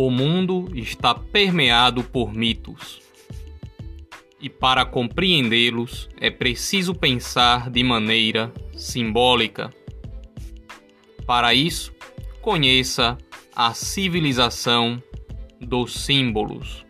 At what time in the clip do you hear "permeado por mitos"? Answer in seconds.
1.12-3.00